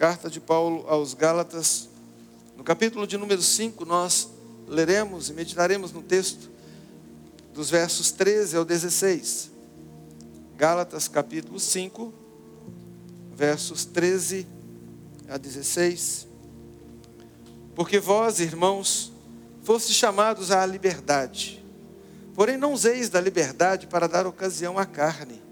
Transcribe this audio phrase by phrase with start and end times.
[0.00, 1.86] Carta de Paulo aos Gálatas,
[2.56, 4.30] no capítulo de número 5, nós
[4.66, 6.48] leremos e meditaremos no texto
[7.52, 9.50] dos versos 13 ao 16.
[10.56, 12.14] Gálatas, capítulo 5,
[13.36, 14.46] versos 13
[15.28, 16.26] a 16.
[17.74, 19.12] Porque vós, irmãos,
[19.62, 21.62] fostes chamados à liberdade.
[22.34, 25.42] Porém, não useis da liberdade para dar ocasião à carne.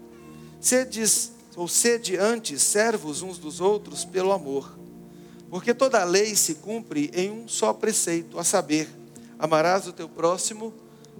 [0.59, 4.77] Sedes ou sede antes servos uns dos outros pelo amor.
[5.49, 8.87] Porque toda a lei se cumpre em um só preceito, a saber,
[9.37, 10.73] amarás o teu próximo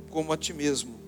[0.09, 0.99] como a ti mesmo.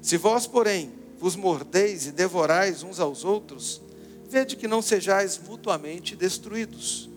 [0.00, 3.80] Se vós, porém, vos mordeis e devorais uns aos outros,
[4.28, 7.08] vede que não sejais mutuamente destruídos.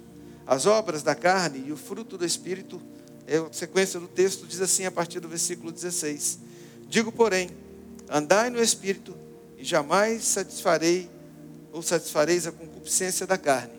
[0.45, 2.81] As obras da carne e o fruto do Espírito,
[3.25, 6.39] é a sequência do texto diz assim a partir do versículo 16:
[6.87, 7.49] Digo, porém,
[8.09, 9.13] andai no Espírito
[9.57, 11.09] e jamais satisfarei
[11.71, 13.73] ou satisfareis a concupiscência da carne.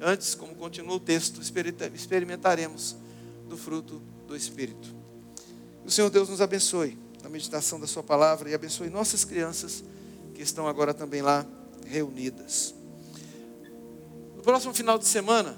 [0.00, 1.40] Antes, como continua o texto,
[1.94, 2.96] experimentaremos
[3.48, 4.94] do fruto do Espírito.
[5.84, 9.84] O Senhor Deus nos abençoe na meditação da Sua palavra e abençoe nossas crianças
[10.34, 11.46] que estão agora também lá
[11.86, 12.74] reunidas.
[14.36, 15.56] No próximo final de semana,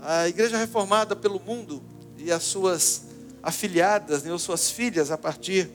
[0.00, 1.82] a Igreja Reformada pelo Mundo
[2.16, 3.02] e as suas
[3.42, 5.68] afiliadas, né, ou suas filhas, a partir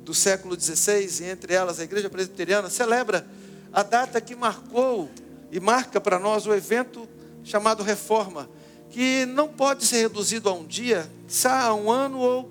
[0.00, 3.26] do século XVI, e entre elas a Igreja Presbiteriana, celebra
[3.74, 5.10] a data que marcou
[5.50, 7.08] e marca para nós o evento
[7.42, 8.48] chamado Reforma,
[8.88, 11.10] que não pode ser reduzido a um dia,
[11.44, 12.50] a um ano ou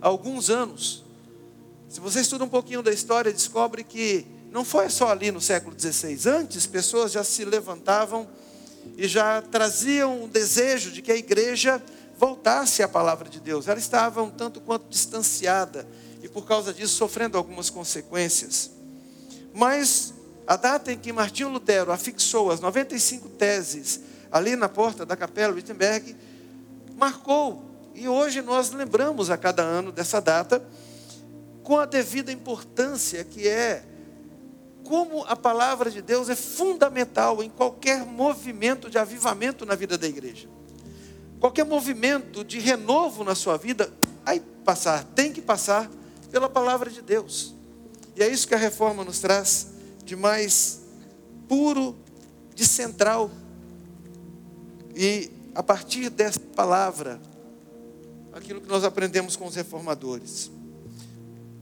[0.00, 1.04] alguns anos.
[1.86, 5.78] Se você estuda um pouquinho da história, descobre que não foi só ali no século
[5.78, 6.18] XVI.
[6.30, 8.26] Antes, pessoas já se levantavam
[8.96, 11.82] e já traziam o desejo de que a igreja
[12.16, 13.68] voltasse à palavra de Deus.
[13.68, 15.86] Ela estava um tanto quanto distanciada
[16.22, 18.70] e, por causa disso, sofrendo algumas consequências.
[19.52, 20.14] Mas
[20.48, 24.00] a data em que Martinho Lutero afixou as 95 teses
[24.32, 26.16] ali na porta da Capela Wittenberg
[26.96, 27.62] marcou,
[27.94, 30.66] e hoje nós lembramos a cada ano dessa data,
[31.62, 33.84] com a devida importância que é
[34.84, 40.06] como a palavra de Deus é fundamental em qualquer movimento de avivamento na vida da
[40.06, 40.48] igreja.
[41.38, 43.92] Qualquer movimento de renovo na sua vida,
[44.24, 45.90] aí passar, tem que passar
[46.30, 47.54] pela palavra de Deus.
[48.16, 49.77] E é isso que a reforma nos traz
[50.08, 50.80] de mais
[51.46, 51.94] puro,
[52.54, 53.30] de central.
[54.96, 57.20] E a partir dessa palavra,
[58.32, 60.50] aquilo que nós aprendemos com os reformadores.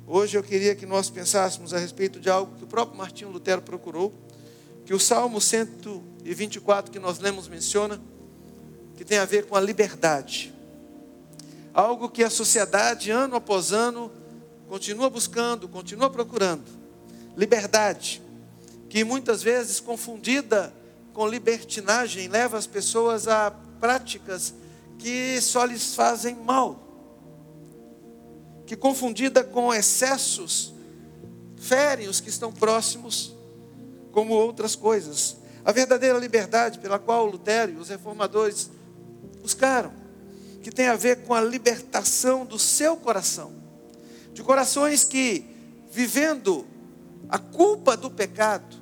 [0.06, 3.62] Hoje eu queria que nós pensássemos a respeito de algo que o próprio Martinho Lutero
[3.62, 4.14] procurou,
[4.84, 8.00] que o Salmo 124 que nós lemos menciona,
[8.96, 10.54] que tem a ver com a liberdade.
[11.74, 14.08] Algo que a sociedade, ano após ano,
[14.68, 16.64] continua buscando, continua procurando.
[17.36, 18.22] Liberdade
[18.96, 20.72] que muitas vezes confundida
[21.12, 24.54] com libertinagem leva as pessoas a práticas
[24.98, 26.80] que só lhes fazem mal.
[28.64, 30.72] Que confundida com excessos
[31.58, 33.36] ferem os que estão próximos,
[34.12, 35.36] como outras coisas.
[35.62, 38.70] A verdadeira liberdade pela qual Lutero e os reformadores
[39.42, 39.92] buscaram,
[40.62, 43.52] que tem a ver com a libertação do seu coração,
[44.32, 45.44] de corações que,
[45.92, 46.66] vivendo
[47.28, 48.75] a culpa do pecado,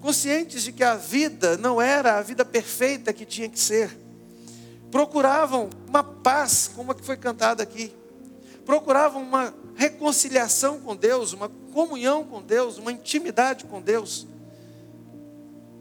[0.00, 3.96] conscientes de que a vida não era a vida perfeita que tinha que ser,
[4.90, 7.92] procuravam uma paz, como a que foi cantada aqui,
[8.64, 14.26] procuravam uma reconciliação com Deus, uma comunhão com Deus, uma intimidade com Deus,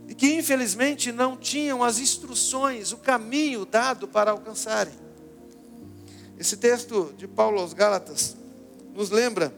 [0.07, 4.93] e que infelizmente não tinham as instruções, o caminho dado para alcançarem.
[6.37, 8.35] Esse texto de Paulo aos Gálatas
[8.93, 9.53] nos lembra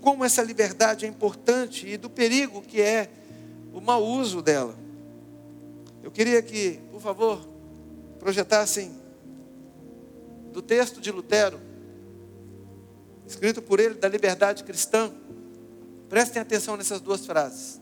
[0.00, 3.10] como essa liberdade é importante e do perigo que é
[3.72, 4.74] o mau uso dela.
[6.02, 7.40] Eu queria que, por favor,
[8.18, 8.92] projetassem
[10.52, 11.60] do texto de Lutero,
[13.26, 15.10] escrito por ele, da liberdade cristã.
[16.08, 17.80] Prestem atenção nessas duas frases.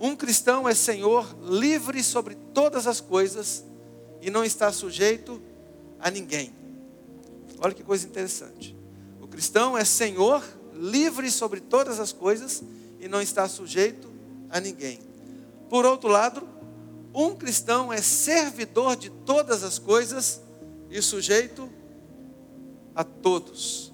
[0.00, 3.64] Um cristão é senhor livre sobre todas as coisas
[4.20, 5.40] e não está sujeito
[6.00, 6.52] a ninguém.
[7.58, 8.76] Olha que coisa interessante.
[9.20, 10.42] O cristão é senhor
[10.72, 12.62] livre sobre todas as coisas
[12.98, 14.13] e não está sujeito
[14.54, 15.00] a ninguém.
[15.68, 16.48] Por outro lado,
[17.12, 20.40] um cristão é servidor de todas as coisas
[20.88, 21.68] e sujeito
[22.94, 23.92] a todos.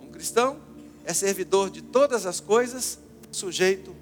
[0.00, 0.60] Um cristão
[1.04, 3.00] é servidor de todas as coisas,
[3.32, 3.92] sujeito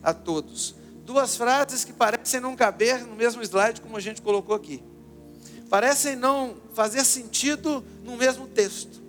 [0.00, 0.76] a todos.
[1.04, 4.80] Duas frases que parecem não caber no mesmo slide como a gente colocou aqui.
[5.68, 9.02] Parecem não fazer sentido no mesmo texto.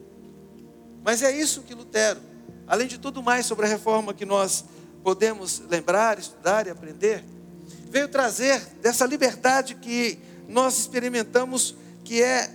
[1.04, 2.32] Mas é isso que Lutero
[2.68, 4.64] Além de tudo mais sobre a reforma que nós
[5.04, 7.24] podemos lembrar, estudar e aprender,
[7.90, 10.18] veio trazer dessa liberdade que
[10.48, 12.54] nós experimentamos, que é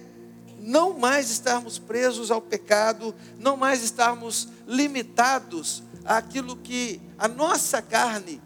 [0.58, 8.42] não mais estarmos presos ao pecado, não mais estarmos limitados àquilo que a nossa carne,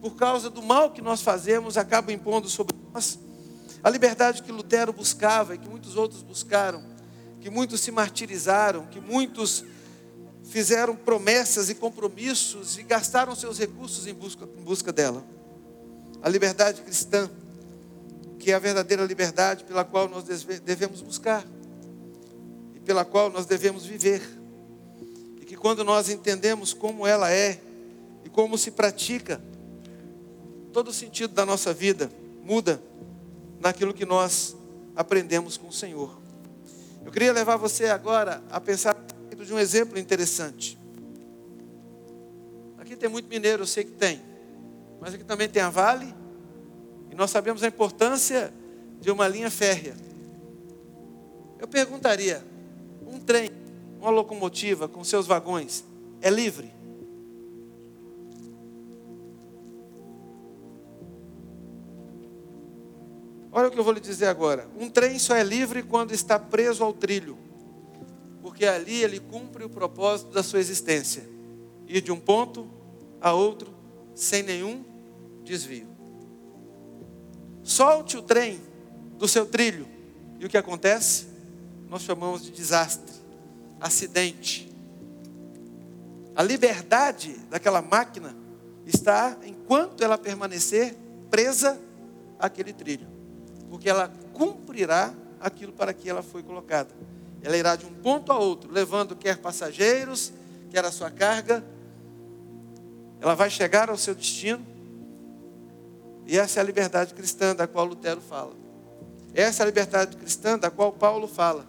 [0.00, 3.18] por causa do mal que nós fazemos, acaba impondo sobre nós.
[3.82, 6.82] A liberdade que Lutero buscava e que muitos outros buscaram,
[7.40, 9.64] que muitos se martirizaram, que muitos
[10.54, 15.24] fizeram promessas e compromissos e gastaram seus recursos em busca, em busca dela.
[16.22, 17.28] A liberdade cristã,
[18.38, 20.22] que é a verdadeira liberdade pela qual nós
[20.60, 21.44] devemos buscar
[22.72, 24.22] e pela qual nós devemos viver.
[25.40, 27.60] E que quando nós entendemos como ela é
[28.24, 29.42] e como se pratica,
[30.72, 32.08] todo o sentido da nossa vida
[32.44, 32.80] muda
[33.58, 34.54] naquilo que nós
[34.94, 36.16] aprendemos com o Senhor.
[37.04, 38.94] Eu queria levar você agora a pensar
[39.44, 40.78] de um exemplo interessante.
[42.78, 44.20] Aqui tem muito mineiro, eu sei que tem.
[45.00, 46.14] Mas aqui também tem a Vale.
[47.10, 48.52] E nós sabemos a importância
[49.00, 49.94] de uma linha férrea.
[51.58, 52.44] Eu perguntaria:
[53.06, 53.50] um trem,
[54.00, 55.84] uma locomotiva com seus vagões,
[56.20, 56.72] é livre?
[63.50, 64.68] Olha o que eu vou lhe dizer agora.
[64.78, 67.38] Um trem só é livre quando está preso ao trilho
[68.54, 71.28] porque ali ele cumpre o propósito da sua existência
[71.88, 72.70] ir de um ponto
[73.20, 73.74] a outro
[74.14, 74.84] sem nenhum
[75.42, 75.88] desvio.
[77.64, 78.60] Solte o trem
[79.18, 79.88] do seu trilho
[80.38, 81.26] e o que acontece?
[81.90, 83.12] Nós chamamos de desastre,
[83.80, 84.72] acidente.
[86.36, 88.36] A liberdade daquela máquina
[88.86, 90.94] está enquanto ela permanecer
[91.28, 91.76] presa
[92.38, 93.08] àquele trilho,
[93.68, 96.94] porque ela cumprirá aquilo para que ela foi colocada.
[97.44, 100.32] Ela irá de um ponto a outro, levando quer passageiros,
[100.70, 101.62] quer a sua carga.
[103.20, 104.66] Ela vai chegar ao seu destino.
[106.26, 108.54] E essa é a liberdade cristã da qual Lutero fala.
[109.34, 111.66] Essa é a liberdade cristã da qual Paulo fala.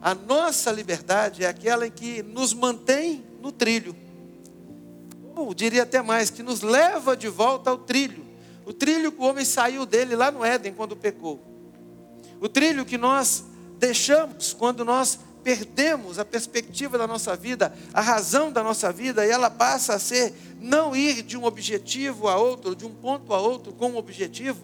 [0.00, 3.94] A nossa liberdade é aquela em que nos mantém no trilho.
[5.36, 8.24] Ou diria até mais, que nos leva de volta ao trilho.
[8.64, 11.38] O trilho que o homem saiu dele lá no Éden quando pecou.
[12.40, 13.44] O trilho que nós
[13.82, 19.30] deixamos quando nós perdemos a perspectiva da nossa vida, a razão da nossa vida, e
[19.30, 23.40] ela passa a ser não ir de um objetivo a outro, de um ponto a
[23.40, 24.62] outro com um objetivo,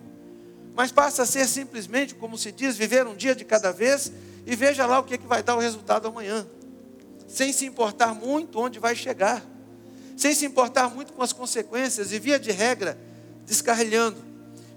[0.73, 4.13] mas passa a ser simplesmente, como se diz, viver um dia de cada vez
[4.47, 6.47] e veja lá o que, é que vai dar o resultado amanhã,
[7.27, 9.45] sem se importar muito onde vai chegar,
[10.17, 12.97] sem se importar muito com as consequências, e via de regra,
[13.45, 14.25] descarrilhando,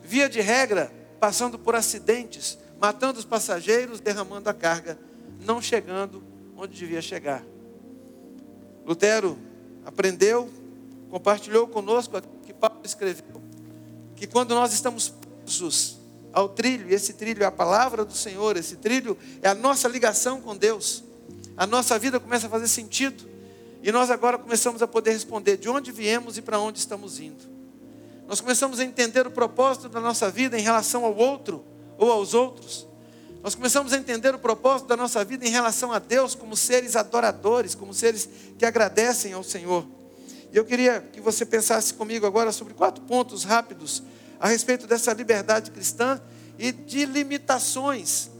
[0.03, 4.97] via de regra, passando por acidentes, matando os passageiros, derramando a carga,
[5.45, 6.23] não chegando
[6.57, 7.43] onde devia chegar.
[8.83, 9.37] Lutero
[9.85, 10.49] aprendeu,
[11.11, 13.39] compartilhou conosco que Paulo escreveu,
[14.15, 15.13] que quando nós estamos
[15.43, 15.99] presos
[16.33, 19.87] ao trilho, e esse trilho é a palavra do Senhor, esse trilho é a nossa
[19.87, 21.03] ligação com Deus,
[21.55, 23.29] a nossa vida começa a fazer sentido,
[23.83, 27.45] e nós agora começamos a poder responder de onde viemos e para onde estamos indo.
[28.27, 31.63] Nós começamos a entender o propósito da nossa vida em relação ao outro,
[32.01, 32.87] ou aos outros.
[33.43, 36.95] Nós começamos a entender o propósito da nossa vida em relação a Deus como seres
[36.95, 38.27] adoradores, como seres
[38.57, 39.85] que agradecem ao Senhor.
[40.51, 44.01] E eu queria que você pensasse comigo agora sobre quatro pontos rápidos
[44.39, 46.19] a respeito dessa liberdade cristã
[46.57, 48.31] e de limitações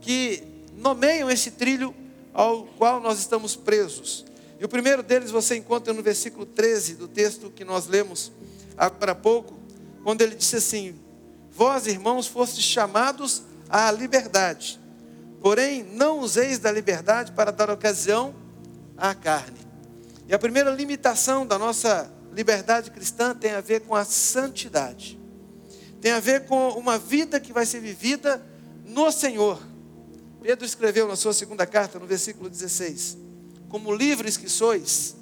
[0.00, 0.42] que
[0.76, 1.94] nomeiam esse trilho
[2.32, 4.24] ao qual nós estamos presos.
[4.58, 8.32] E o primeiro deles você encontra no versículo 13 do texto que nós lemos
[8.76, 9.54] agora há pouco,
[10.02, 11.03] quando ele disse assim:
[11.54, 14.80] Vós, irmãos, fostes chamados à liberdade.
[15.40, 18.34] Porém, não useis da liberdade para dar ocasião
[18.96, 19.58] à carne.
[20.26, 25.16] E a primeira limitação da nossa liberdade cristã tem a ver com a santidade.
[26.00, 28.44] Tem a ver com uma vida que vai ser vivida
[28.84, 29.62] no Senhor.
[30.42, 33.16] Pedro escreveu na sua segunda carta, no versículo 16:
[33.68, 35.14] Como livres que sois,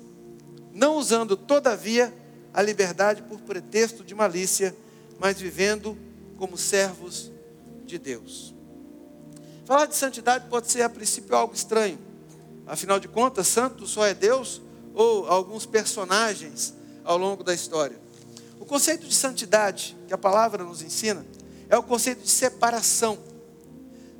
[0.72, 2.12] não usando todavia
[2.54, 4.74] a liberdade por pretexto de malícia,
[5.20, 5.96] mas vivendo
[6.42, 7.30] como servos
[7.86, 8.52] de Deus.
[9.64, 11.96] Falar de santidade pode ser a princípio algo estranho.
[12.66, 14.60] Afinal de contas, santo só é Deus
[14.92, 17.96] ou alguns personagens ao longo da história.
[18.58, 21.24] O conceito de santidade que a palavra nos ensina
[21.68, 23.20] é o conceito de separação.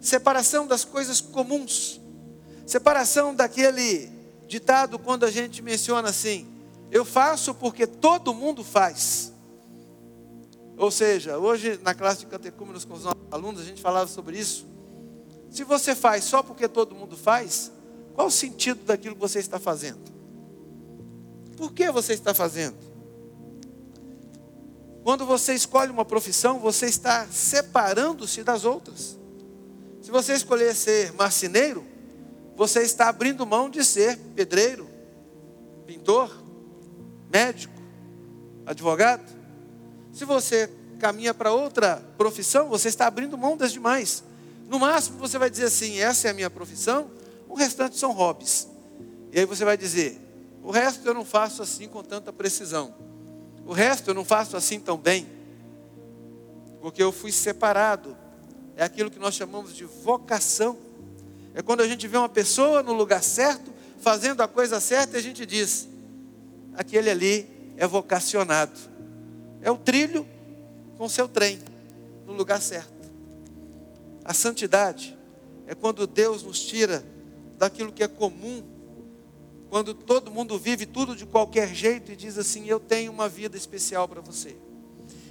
[0.01, 2.01] Separação das coisas comuns.
[2.65, 4.13] Separação daquele
[4.47, 6.47] ditado quando a gente menciona assim:
[6.89, 9.32] eu faço porque todo mundo faz.
[10.77, 14.39] Ou seja, hoje na classe de catecúmenos com os nossos alunos, a gente falava sobre
[14.39, 14.67] isso.
[15.51, 17.71] Se você faz só porque todo mundo faz,
[18.15, 20.01] qual o sentido daquilo que você está fazendo?
[21.57, 22.77] Por que você está fazendo?
[25.03, 29.19] Quando você escolhe uma profissão, você está separando-se das outras.
[30.01, 31.85] Se você escolher ser marceneiro,
[32.57, 34.89] você está abrindo mão de ser pedreiro,
[35.87, 36.31] pintor,
[37.31, 37.75] médico,
[38.67, 39.32] advogado.
[40.13, 44.23] Se você caminha para outra profissão, você está abrindo mão das demais.
[44.69, 47.11] No máximo, você vai dizer assim: essa é a minha profissão,
[47.49, 48.69] o restante são hobbies.
[49.33, 50.21] E aí você vai dizer:
[50.63, 52.95] o resto eu não faço assim com tanta precisão.
[53.67, 55.27] O resto eu não faço assim tão bem.
[56.81, 58.17] Porque eu fui separado.
[58.77, 60.77] É aquilo que nós chamamos de vocação.
[61.55, 65.21] É quando a gente vê uma pessoa no lugar certo, fazendo a coisa certa, e
[65.21, 65.89] a gente diz:
[66.75, 68.92] aquele ali é vocacionado.
[69.63, 70.27] É o trilho
[70.99, 71.59] com seu trem,
[72.27, 72.93] no lugar certo.
[74.25, 75.17] A santidade
[75.67, 77.05] é quando Deus nos tira
[77.57, 78.63] daquilo que é comum,
[79.71, 83.57] quando todo mundo vive tudo de qualquer jeito e diz assim: Eu tenho uma vida
[83.57, 84.57] especial para você.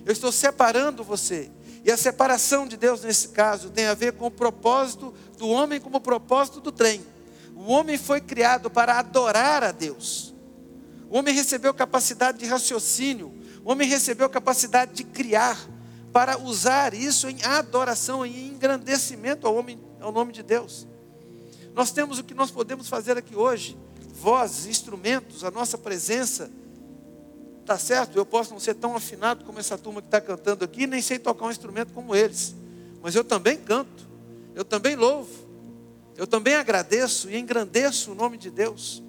[0.05, 1.51] Eu estou separando você.
[1.83, 5.79] E a separação de Deus nesse caso tem a ver com o propósito do homem
[5.79, 7.01] como o propósito do trem.
[7.55, 10.33] O homem foi criado para adorar a Deus.
[11.09, 13.33] O homem recebeu capacidade de raciocínio.
[13.63, 15.57] O homem recebeu capacidade de criar
[16.11, 20.87] para usar isso em adoração, em engrandecimento ao, homem, ao nome de Deus.
[21.73, 23.77] Nós temos o que nós podemos fazer aqui hoje:
[24.13, 26.51] vozes, instrumentos, a nossa presença.
[27.65, 28.17] Tá certo?
[28.17, 31.19] Eu posso não ser tão afinado como essa turma que está cantando aqui, nem sei
[31.19, 32.55] tocar um instrumento como eles,
[33.01, 34.09] mas eu também canto,
[34.55, 35.29] eu também louvo,
[36.17, 39.03] eu também agradeço e engrandeço o nome de Deus.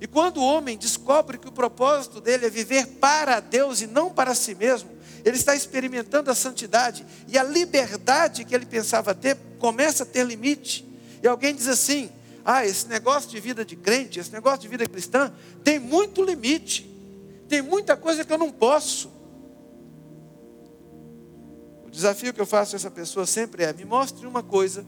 [0.00, 4.10] E quando o homem descobre que o propósito dele é viver para Deus e não
[4.10, 4.90] para si mesmo,
[5.24, 10.24] ele está experimentando a santidade e a liberdade que ele pensava ter começa a ter
[10.24, 10.86] limite.
[11.22, 12.10] E alguém diz assim:
[12.44, 15.32] ah, esse negócio de vida de crente, esse negócio de vida cristã,
[15.64, 16.88] tem muito limite,
[17.48, 19.10] tem muita coisa que eu não posso.
[21.84, 24.86] O desafio que eu faço a essa pessoa sempre é: me mostre uma coisa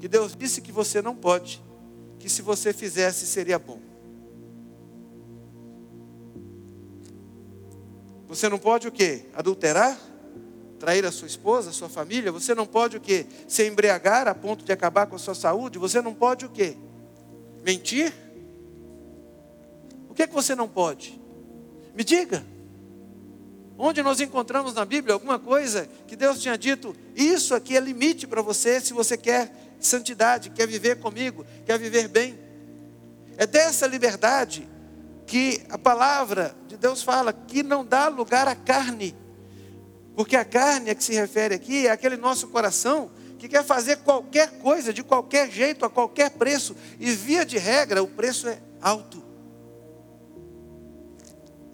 [0.00, 1.62] que Deus disse que você não pode,
[2.18, 3.87] que se você fizesse seria bom.
[8.28, 9.24] Você não pode o quê?
[9.34, 9.98] Adulterar?
[10.78, 12.30] Trair a sua esposa, a sua família?
[12.30, 13.26] Você não pode o quê?
[13.48, 15.78] Se embriagar a ponto de acabar com a sua saúde?
[15.78, 16.76] Você não pode o quê?
[17.64, 18.12] Mentir?
[20.08, 21.18] O que é que você não pode?
[21.94, 22.44] Me diga.
[23.78, 28.26] Onde nós encontramos na Bíblia alguma coisa que Deus tinha dito, isso aqui é limite
[28.26, 32.38] para você se você quer santidade, quer viver comigo, quer viver bem.
[33.36, 34.68] É dessa liberdade
[35.28, 39.14] que a palavra de Deus fala que não dá lugar à carne.
[40.16, 43.98] Porque a carne a que se refere aqui é aquele nosso coração que quer fazer
[43.98, 46.74] qualquer coisa, de qualquer jeito, a qualquer preço.
[46.98, 49.22] E via de regra, o preço é alto.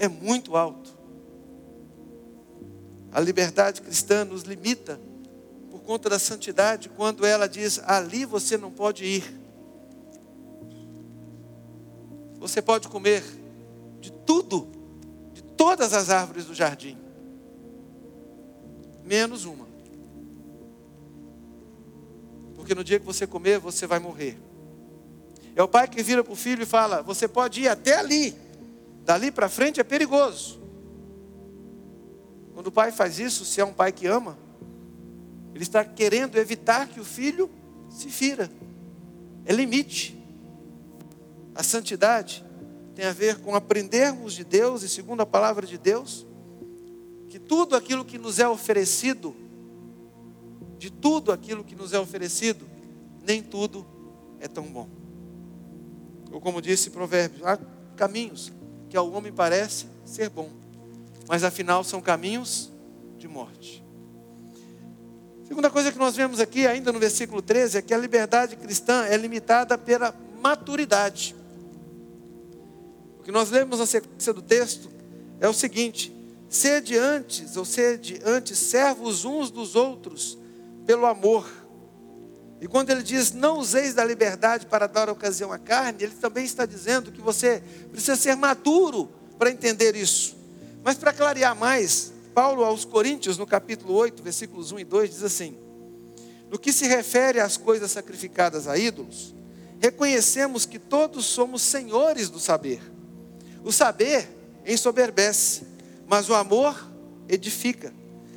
[0.00, 0.92] É muito alto.
[3.12, 5.00] A liberdade cristã nos limita
[5.70, 9.40] por conta da santidade, quando ela diz: ali você não pode ir.
[12.40, 13.43] Você pode comer
[14.42, 14.68] tudo,
[15.32, 16.98] de todas as árvores do jardim,
[19.04, 19.66] menos uma.
[22.56, 24.36] Porque no dia que você comer, você vai morrer.
[25.54, 28.34] É o pai que vira para o filho e fala: Você pode ir até ali,
[29.04, 30.60] dali para frente é perigoso.
[32.54, 34.36] Quando o pai faz isso, se é um pai que ama,
[35.54, 37.48] ele está querendo evitar que o filho
[37.88, 38.50] se fira.
[39.44, 40.20] É limite.
[41.54, 42.43] A santidade
[42.94, 46.26] tem a ver com aprendermos de Deus e segundo a palavra de Deus,
[47.28, 49.34] que tudo aquilo que nos é oferecido,
[50.78, 52.66] de tudo aquilo que nos é oferecido,
[53.26, 53.84] nem tudo
[54.38, 54.88] é tão bom.
[56.30, 57.58] Ou como disse Provérbios, há
[57.96, 58.52] caminhos
[58.88, 60.50] que ao homem parece ser bom,
[61.26, 62.70] mas afinal são caminhos
[63.18, 63.84] de morte.
[65.46, 69.04] Segunda coisa que nós vemos aqui, ainda no versículo 13, é que a liberdade cristã
[69.04, 71.34] é limitada pela maturidade.
[73.24, 74.88] Que nós lemos na sequência do texto
[75.40, 76.14] é o seguinte:
[76.48, 80.38] sede antes, ou sede antes, servos uns dos outros,
[80.86, 81.46] pelo amor.
[82.60, 86.44] E quando ele diz, não useis da liberdade para dar ocasião à carne, ele também
[86.44, 90.36] está dizendo que você precisa ser maduro para entender isso.
[90.82, 95.22] Mas para clarear mais, Paulo aos Coríntios, no capítulo 8, versículos 1 e 2, diz
[95.22, 95.56] assim:
[96.50, 99.34] No que se refere às coisas sacrificadas a ídolos,
[99.80, 102.80] reconhecemos que todos somos senhores do saber.
[103.64, 104.28] O saber
[104.66, 105.62] ensoberbece,
[106.06, 106.86] mas o amor
[107.28, 107.92] edifica.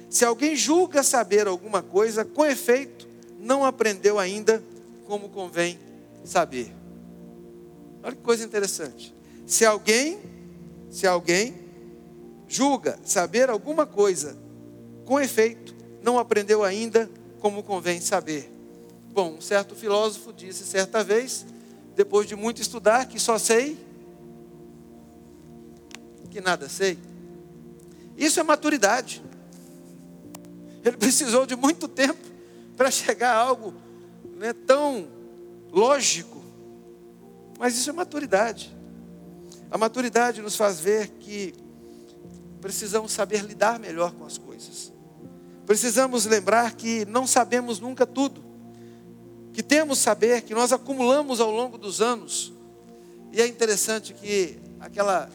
[0.09, 3.07] Se alguém julga saber alguma coisa, com efeito,
[3.37, 4.63] não aprendeu ainda
[5.05, 5.77] como convém
[6.23, 6.73] saber.
[8.01, 9.13] Olha que coisa interessante.
[9.45, 10.17] Se alguém,
[10.89, 11.55] se alguém
[12.47, 14.37] julga saber alguma coisa,
[15.05, 18.49] com efeito, não aprendeu ainda como convém saber.
[19.11, 21.45] Bom, um certo filósofo disse certa vez,
[21.95, 23.77] depois de muito estudar, que só sei
[26.37, 26.99] que nada sei.
[28.15, 29.23] Isso é maturidade.
[30.85, 32.19] Ele precisou de muito tempo
[32.75, 33.73] para chegar a algo
[34.35, 35.07] né, tão
[35.71, 36.39] lógico.
[37.57, 38.77] Mas isso é maturidade.
[39.71, 41.55] A maturidade nos faz ver que
[42.61, 44.93] precisamos saber lidar melhor com as coisas.
[45.65, 48.45] Precisamos lembrar que não sabemos nunca tudo.
[49.53, 52.53] Que temos saber, que nós acumulamos ao longo dos anos.
[53.33, 55.27] E é interessante que aquela,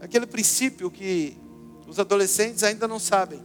[0.00, 1.36] aquele princípio que
[1.86, 3.42] os adolescentes ainda não sabem.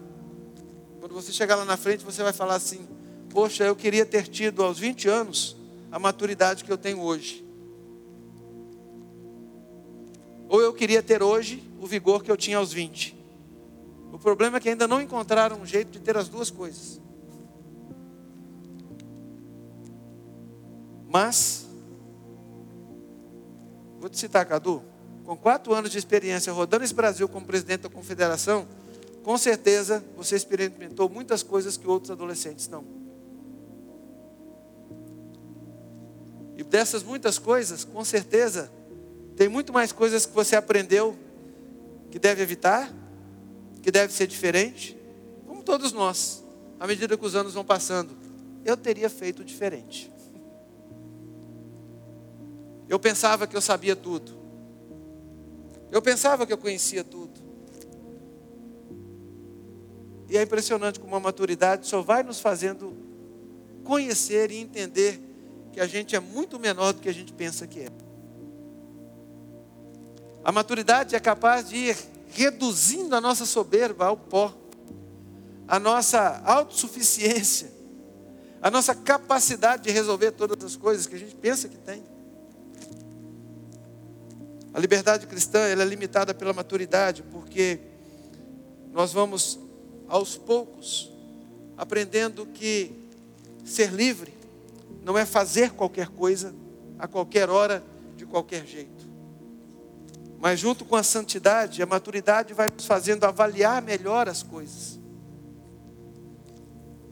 [0.99, 2.87] Quando você chegar lá na frente, você vai falar assim:
[3.29, 5.57] Poxa, eu queria ter tido aos 20 anos
[5.91, 7.43] a maturidade que eu tenho hoje.
[10.47, 13.17] Ou eu queria ter hoje o vigor que eu tinha aos 20.
[14.11, 17.01] O problema é que ainda não encontraram um jeito de ter as duas coisas.
[21.09, 21.67] Mas,
[23.99, 24.83] vou te citar, Cadu,
[25.23, 28.67] com quatro anos de experiência rodando esse Brasil como presidente da confederação,
[29.23, 32.83] com certeza você experimentou muitas coisas que outros adolescentes não.
[36.57, 38.71] E dessas muitas coisas, com certeza,
[39.35, 41.17] tem muito mais coisas que você aprendeu
[42.11, 42.93] que deve evitar,
[43.81, 44.97] que deve ser diferente,
[45.47, 46.43] como todos nós,
[46.79, 48.15] à medida que os anos vão passando.
[48.63, 50.11] Eu teria feito diferente.
[52.87, 54.42] Eu pensava que eu sabia tudo.
[55.93, 57.39] Eu pensava que eu conhecia tudo.
[60.27, 62.97] E é impressionante como a maturidade só vai nos fazendo
[63.83, 65.21] conhecer e entender
[65.71, 67.89] que a gente é muito menor do que a gente pensa que é.
[70.43, 71.97] A maturidade é capaz de ir
[72.29, 74.51] reduzindo a nossa soberba ao pó,
[75.67, 77.71] a nossa autossuficiência,
[78.59, 82.12] a nossa capacidade de resolver todas as coisas que a gente pensa que tem.
[84.73, 87.79] A liberdade cristã ela é limitada pela maturidade, porque
[88.91, 89.59] nós vamos
[90.07, 91.11] aos poucos
[91.77, 92.91] aprendendo que
[93.63, 94.33] ser livre
[95.03, 96.53] não é fazer qualquer coisa
[96.97, 97.83] a qualquer hora
[98.15, 99.03] de qualquer jeito.
[100.39, 104.99] Mas junto com a santidade, a maturidade vai nos fazendo avaliar melhor as coisas.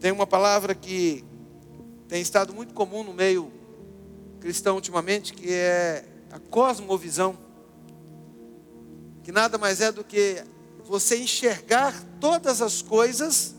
[0.00, 1.24] Tem uma palavra que
[2.08, 3.50] tem estado muito comum no meio
[4.40, 7.38] cristão ultimamente, que é a cosmovisão.
[9.22, 10.42] Que nada mais é do que
[10.84, 13.54] você enxergar todas as coisas,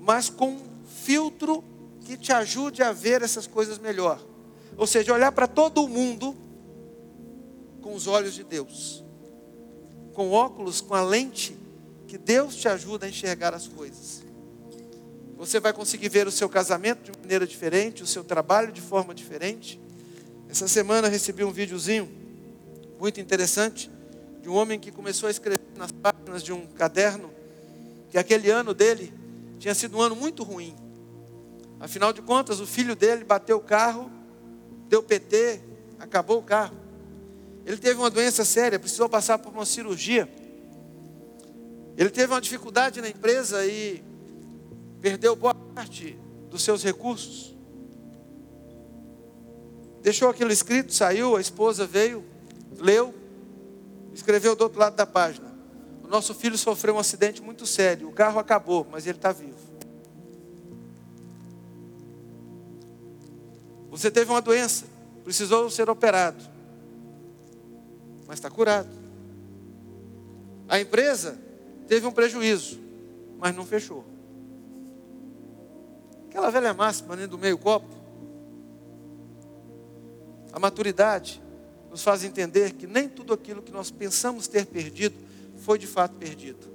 [0.00, 1.64] mas com um filtro
[2.04, 4.24] que te ajude a ver essas coisas melhor.
[4.76, 6.36] Ou seja, olhar para todo mundo
[7.80, 9.04] com os olhos de Deus,
[10.12, 11.56] com óculos, com a lente
[12.06, 14.22] que Deus te ajuda a enxergar as coisas.
[15.36, 19.14] Você vai conseguir ver o seu casamento de maneira diferente, o seu trabalho de forma
[19.14, 19.80] diferente.
[20.48, 22.08] Essa semana eu recebi um videozinho
[22.98, 23.90] muito interessante
[24.44, 27.30] de um homem que começou a escrever nas páginas de um caderno
[28.10, 29.10] que aquele ano dele
[29.58, 30.76] tinha sido um ano muito ruim.
[31.80, 34.12] Afinal de contas, o filho dele bateu o carro,
[34.86, 35.62] deu PT,
[35.98, 36.76] acabou o carro.
[37.64, 40.28] Ele teve uma doença séria, precisou passar por uma cirurgia.
[41.96, 44.04] Ele teve uma dificuldade na empresa e
[45.00, 46.18] perdeu boa parte
[46.50, 47.56] dos seus recursos.
[50.02, 52.22] Deixou aquilo escrito, saiu, a esposa veio,
[52.78, 53.23] leu,
[54.14, 55.52] escreveu do outro lado da página.
[56.02, 58.08] O nosso filho sofreu um acidente muito sério.
[58.08, 59.54] O carro acabou, mas ele está vivo.
[63.90, 64.86] Você teve uma doença,
[65.24, 66.54] precisou ser operado
[68.26, 68.88] mas está curado.
[70.68, 71.38] A empresa
[71.86, 72.80] teve um prejuízo,
[73.38, 74.04] mas não fechou.
[76.28, 77.94] Aquela velha máxima né, do meio copo.
[80.52, 81.42] A maturidade
[81.94, 85.14] nos faz entender que nem tudo aquilo que nós pensamos ter perdido
[85.58, 86.66] foi de fato perdido.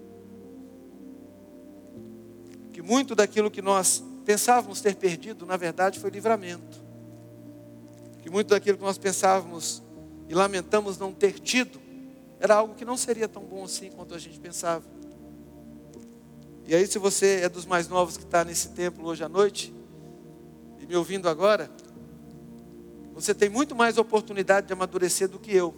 [2.71, 6.82] Que muito daquilo que nós pensávamos ter perdido, na verdade, foi livramento.
[8.21, 9.84] Que muito daquilo que nós pensávamos
[10.29, 11.82] e lamentamos não ter tido,
[12.39, 14.86] era algo que não seria tão bom assim quanto a gente pensava.
[16.65, 19.73] E aí, se você é dos mais novos que está nesse templo hoje à noite,
[20.79, 21.69] e me ouvindo agora,
[23.19, 25.75] você tem muito mais oportunidade de amadurecer do que eu,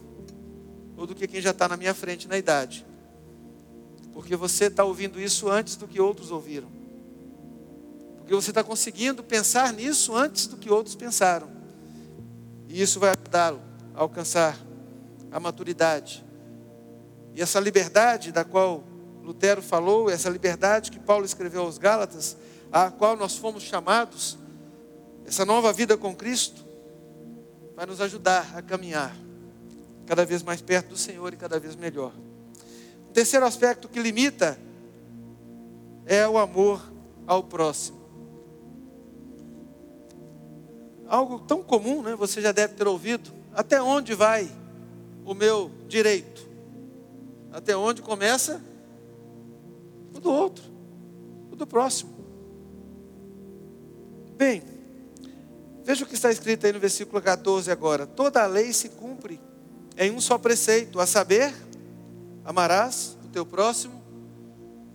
[0.96, 2.86] ou do que quem já está na minha frente na idade.
[4.14, 6.70] Porque você está ouvindo isso antes do que outros ouviram.
[8.20, 11.50] Porque você está conseguindo pensar nisso antes do que outros pensaram.
[12.70, 13.60] E isso vai ajudá-lo
[13.96, 14.56] alcançar
[15.32, 16.24] a maturidade.
[17.34, 18.84] E essa liberdade da qual
[19.24, 22.38] Lutero falou, essa liberdade que Paulo escreveu aos Gálatas,
[22.72, 24.38] a qual nós fomos chamados,
[25.26, 26.71] essa nova vida com Cristo,
[27.82, 29.12] vai nos ajudar a caminhar
[30.06, 32.14] cada vez mais perto do Senhor e cada vez melhor.
[33.10, 34.56] O terceiro aspecto que limita
[36.06, 36.80] é o amor
[37.26, 38.00] ao próximo.
[41.08, 42.16] Algo tão comum, né?
[42.16, 43.32] Você já deve ter ouvido.
[43.52, 44.48] Até onde vai
[45.26, 46.48] o meu direito?
[47.52, 48.62] Até onde começa
[50.14, 50.66] o do outro,
[51.52, 52.14] o do próximo.
[54.38, 54.62] Bem,
[55.84, 58.06] veja o que está escrito aí no versículo 14 agora.
[58.06, 59.40] Toda a lei se cumpre
[59.98, 61.54] em um só preceito, a saber,
[62.46, 64.02] amarás o teu próximo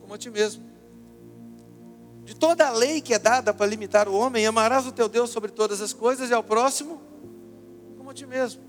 [0.00, 0.64] como a ti mesmo.
[2.24, 5.30] De toda a lei que é dada para limitar o homem, amarás o teu Deus
[5.30, 7.00] sobre todas as coisas e ao próximo
[7.96, 8.62] como a ti mesmo.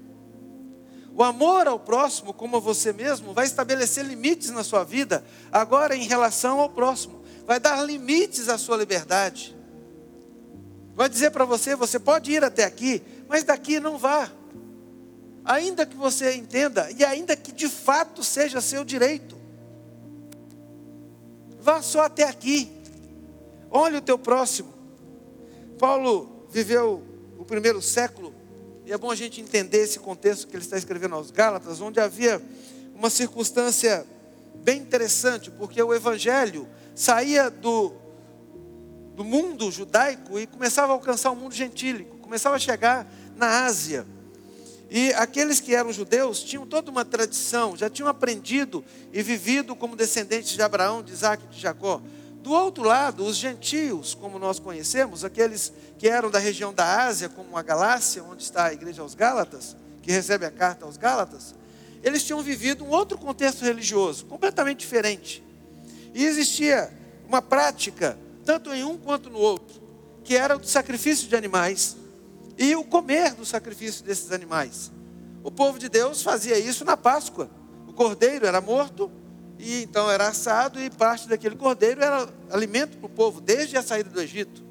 [1.17, 5.95] O amor ao próximo, como a você mesmo, vai estabelecer limites na sua vida, agora
[5.95, 7.23] em relação ao próximo.
[7.43, 9.56] Vai dar limites à sua liberdade.
[10.97, 14.29] Vai dizer para você: você pode ir até aqui, mas daqui não vá
[15.47, 19.37] ainda que você entenda e ainda que de fato seja seu direito.
[21.61, 22.69] Vá só até aqui.
[23.71, 24.73] Olhe o teu próximo.
[25.79, 27.01] Paulo viveu
[27.37, 28.33] o primeiro século,
[28.85, 31.99] e é bom a gente entender esse contexto que ele está escrevendo aos Gálatas, onde
[31.99, 32.41] havia
[32.95, 34.05] uma circunstância
[34.55, 37.93] bem interessante, porque o evangelho saía do,
[39.17, 44.05] do mundo judaico e começava a alcançar o mundo gentílico, começava a chegar na Ásia.
[44.91, 49.95] E aqueles que eram judeus tinham toda uma tradição, já tinham aprendido e vivido como
[49.95, 51.99] descendentes de Abraão, de Isaac e de Jacó.
[52.43, 57.27] Do outro lado, os gentios, como nós conhecemos, aqueles que eram da região da Ásia,
[57.27, 61.55] como a Galácia, onde está a igreja aos Gálatas, que recebe a carta aos Gálatas,
[62.03, 65.43] eles tinham vivido um outro contexto religioso, completamente diferente.
[66.13, 66.93] E existia
[67.27, 68.15] uma prática,
[68.47, 69.81] tanto em um quanto no outro,
[70.23, 71.97] que era o sacrifício de animais
[72.57, 74.89] e o comer do sacrifício desses animais.
[75.43, 77.49] O povo de Deus fazia isso na Páscoa.
[77.85, 79.11] O cordeiro era morto
[79.59, 83.83] e então era assado e parte daquele cordeiro era alimento para o povo desde a
[83.83, 84.63] saída do Egito.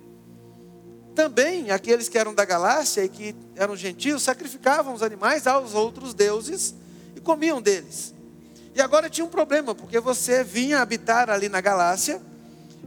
[1.15, 6.15] Também aqueles que eram da Galácia e que eram gentios sacrificavam os animais aos outros
[6.15, 6.75] deuses
[7.15, 8.15] e comiam deles.
[8.75, 12.23] E agora tinha um problema, porque você vinha habitar ali na Galácia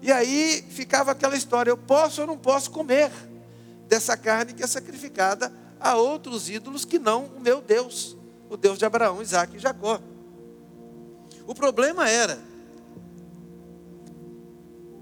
[0.02, 3.12] e aí ficava aquela história: eu posso ou não posso comer?
[3.90, 8.16] dessa carne que é sacrificada a outros ídolos que não o meu Deus,
[8.48, 10.00] o Deus de Abraão, Isaac e Jacó.
[11.48, 12.40] O problema era,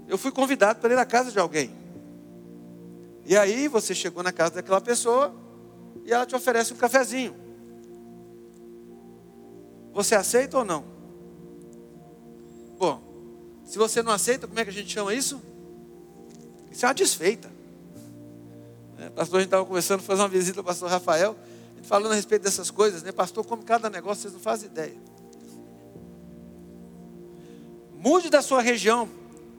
[0.08, 1.70] eu fui convidado para ir à casa de alguém.
[3.26, 5.34] E aí você chegou na casa daquela pessoa
[6.06, 7.36] e ela te oferece um cafezinho.
[9.92, 10.82] Você aceita ou não?
[12.78, 13.02] Bom,
[13.68, 15.42] se você não aceita, como é que a gente chama isso?
[16.72, 17.50] Isso é uma desfeita.
[18.98, 21.36] É, pastor, a gente estava conversando, fazer uma visita ao pastor Rafael,
[21.82, 23.12] falando a respeito dessas coisas, né?
[23.12, 24.96] Pastor, como cada negócio, vocês não fazem ideia.
[27.98, 29.06] Mude da sua região.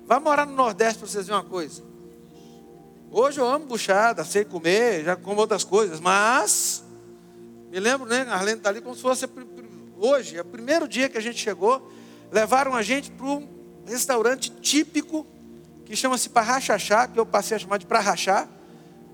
[0.07, 1.83] Vá morar no Nordeste para vocês verem uma coisa.
[3.11, 6.83] Hoje eu amo buchada, sei comer, já como outras coisas, mas
[7.69, 8.21] me lembro, né?
[8.21, 9.29] Arlene está ali como se fosse
[9.99, 11.91] hoje, é o primeiro dia que a gente chegou,
[12.31, 15.25] levaram a gente para um restaurante típico
[15.85, 18.47] que chama-se Parrachachá, que eu passei a chamar de Parrachá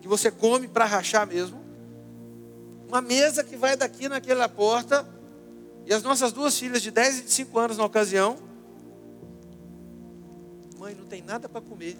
[0.05, 1.59] que você come para rachar mesmo.
[2.87, 5.03] Uma mesa que vai daqui naquela porta.
[5.83, 8.37] E as nossas duas filhas de 10 e de 5 anos na ocasião.
[10.77, 11.97] Mãe, não tem nada para comer.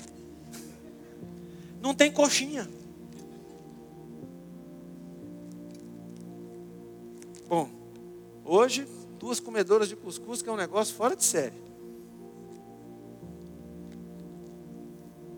[1.82, 2.70] Não tem coxinha.
[7.48, 7.68] Bom,
[8.44, 11.65] hoje, duas comedoras de cuscuz, que é um negócio fora de série.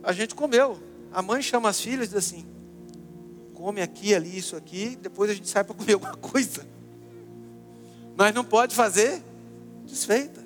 [0.07, 0.79] A gente comeu.
[1.11, 2.45] A mãe chama as filhas e diz assim:
[3.53, 6.65] come aqui, ali, isso aqui, depois a gente sai para comer alguma coisa.
[8.15, 9.21] Mas não pode fazer
[9.83, 10.41] desfeita.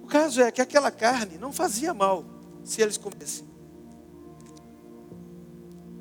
[0.00, 2.24] O caso é que aquela carne não fazia mal
[2.62, 3.44] se eles comessem.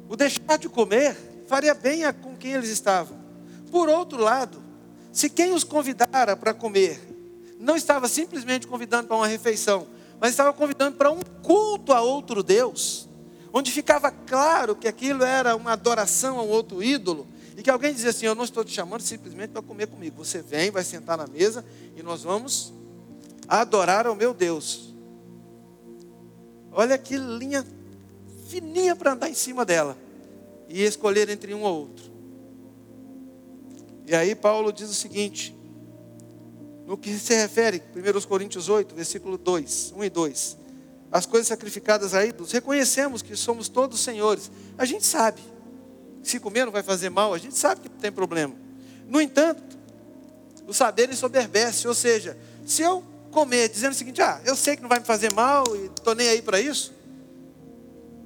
[0.07, 1.17] O deixar de comer
[1.47, 3.17] faria bem a com quem eles estavam.
[3.71, 4.61] Por outro lado,
[5.11, 7.01] se quem os convidara para comer
[7.59, 9.87] não estava simplesmente convidando para uma refeição,
[10.19, 13.07] mas estava convidando para um culto a outro Deus,
[13.51, 17.93] onde ficava claro que aquilo era uma adoração a um outro ídolo, e que alguém
[17.93, 20.23] dizia assim: Eu não estou te chamando simplesmente para comer comigo.
[20.23, 21.63] Você vem, vai sentar na mesa
[21.95, 22.73] e nós vamos
[23.47, 24.93] adorar ao meu Deus.
[26.71, 27.65] Olha que linha
[28.47, 29.97] fininha para andar em cima dela
[30.67, 32.11] e escolher entre um ou outro.
[34.05, 35.55] E aí Paulo diz o seguinte:
[36.85, 40.57] no que se refere, 1 Coríntios 8, versículo 2, 1 e 2.
[41.11, 44.51] As coisas sacrificadas a ídolos, reconhecemos que somos todos senhores.
[44.77, 45.41] A gente sabe.
[46.23, 48.55] Se comer não vai fazer mal, a gente sabe que tem problema.
[49.07, 49.61] No entanto,
[50.67, 54.81] o saber ensoberbece, ou seja, se eu comer dizendo o seguinte, ah, eu sei que
[54.81, 56.93] não vai me fazer mal e estou nem aí para isso,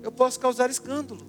[0.04, 1.26] eu posso causar escândalo.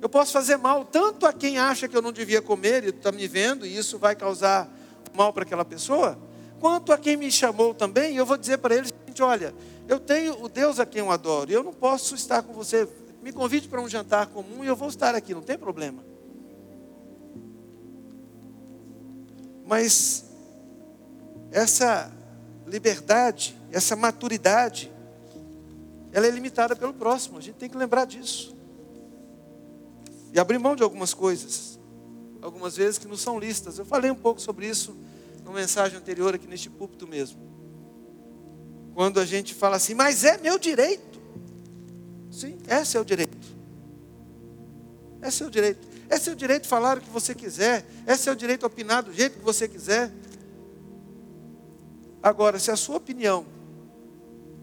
[0.00, 3.12] Eu posso fazer mal tanto a quem acha que eu não devia comer e está
[3.12, 4.68] me vendo, e isso vai causar
[5.16, 6.18] mal para aquela pessoa,
[6.60, 8.88] quanto a quem me chamou também, eu vou dizer para ele
[9.22, 9.54] olha,
[9.88, 12.88] eu tenho o Deus a quem eu adoro, eu não posso estar com você.
[13.22, 16.04] Me convide para um jantar comum e eu vou estar aqui, não tem problema.
[19.66, 20.24] Mas
[21.50, 22.10] essa
[22.66, 24.92] liberdade, essa maturidade,
[26.12, 27.38] ela é limitada pelo próximo.
[27.38, 28.56] A gente tem que lembrar disso.
[30.32, 31.77] E abrir mão de algumas coisas.
[32.40, 33.78] Algumas vezes que não são listas.
[33.78, 34.96] Eu falei um pouco sobre isso
[35.44, 37.40] numa mensagem anterior aqui neste púlpito mesmo.
[38.94, 41.20] Quando a gente fala assim, mas é meu direito.
[42.30, 43.36] Sim, é seu direito.
[45.20, 45.86] É seu direito.
[46.08, 47.84] É seu direito falar o que você quiser.
[48.06, 50.12] É seu direito opinar do jeito que você quiser.
[52.22, 53.46] Agora, se a sua opinião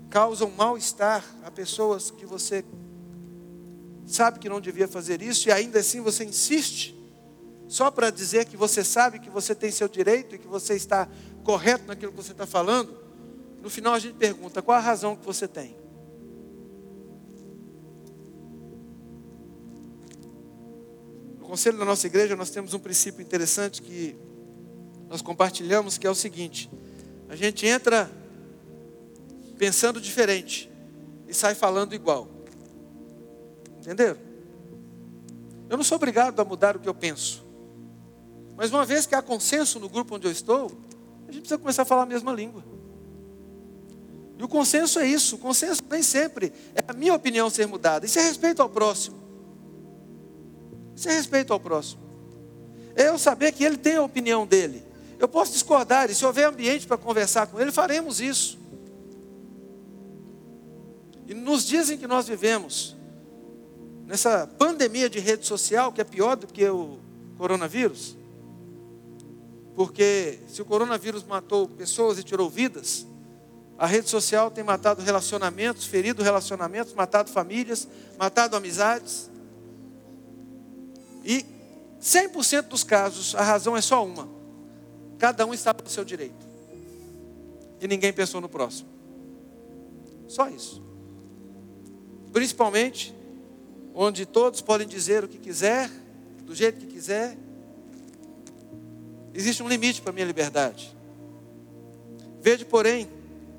[0.10, 2.64] causa um mal-estar a pessoas que você
[4.06, 6.95] sabe que não devia fazer isso e ainda assim você insiste,
[7.68, 11.10] só para dizer que você sabe que você tem seu direito e que você está
[11.44, 12.96] correto naquilo que você está falando,
[13.62, 15.76] no final a gente pergunta: qual a razão que você tem?
[21.40, 24.16] No conselho da nossa igreja, nós temos um princípio interessante que
[25.08, 26.70] nós compartilhamos, que é o seguinte:
[27.28, 28.10] a gente entra
[29.58, 30.72] pensando diferente
[31.28, 32.30] e sai falando igual.
[33.80, 34.20] Entenderam?
[35.70, 37.45] Eu não sou obrigado a mudar o que eu penso.
[38.56, 40.72] Mas uma vez que há consenso no grupo onde eu estou,
[41.28, 42.64] a gente precisa começar a falar a mesma língua.
[44.38, 45.36] E o consenso é isso.
[45.36, 48.06] O consenso nem sempre é a minha opinião ser mudada.
[48.06, 49.18] Isso é respeito ao próximo.
[50.96, 52.02] Isso é respeito ao próximo.
[52.96, 54.84] É eu saber que ele tem a opinião dele.
[55.20, 58.58] Eu posso discordar, e se houver ambiente para conversar com ele, faremos isso.
[61.28, 62.96] E nos dias em que nós vivemos,
[64.06, 67.00] nessa pandemia de rede social, que é pior do que o
[67.38, 68.16] coronavírus,
[69.76, 73.06] porque se o coronavírus matou pessoas e tirou vidas,
[73.78, 79.30] a rede social tem matado relacionamentos, ferido relacionamentos, matado famílias, matado amizades.
[81.26, 81.46] E
[82.02, 84.30] 100% dos casos, a razão é só uma.
[85.18, 86.46] Cada um está no seu direito.
[87.82, 88.88] E ninguém pensou no próximo.
[90.28, 90.82] Só isso.
[92.32, 93.14] Principalmente
[93.94, 95.90] onde todos podem dizer o que quiser,
[96.44, 97.38] do jeito que quiser.
[99.36, 100.96] Existe um limite para a minha liberdade.
[102.42, 103.10] Vede, porém,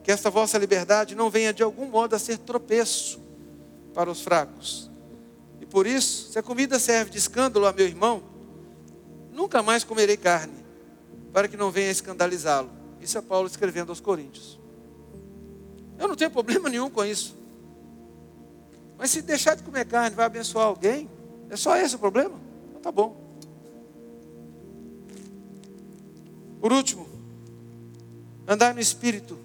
[0.02, 3.20] que esta vossa liberdade não venha de algum modo a ser tropeço
[3.92, 4.90] para os fracos.
[5.60, 8.22] E por isso, se a comida serve de escândalo a meu irmão,
[9.30, 10.64] nunca mais comerei carne,
[11.30, 12.70] para que não venha escandalizá-lo.
[12.98, 14.58] Isso é Paulo escrevendo aos Coríntios.
[15.98, 17.36] Eu não tenho problema nenhum com isso.
[18.96, 21.10] Mas se deixar de comer carne vai abençoar alguém,
[21.50, 22.40] é só esse o problema?
[22.70, 23.25] Então tá bom.
[26.66, 27.06] Por último,
[28.44, 29.38] andar no espírito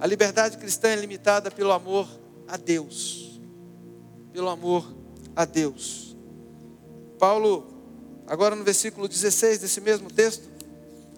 [0.00, 2.08] a liberdade cristã é limitada pelo amor
[2.48, 3.40] a Deus.
[4.32, 4.92] Pelo amor
[5.36, 6.16] a Deus.
[7.16, 7.64] Paulo,
[8.26, 10.50] agora no versículo 16 desse mesmo texto,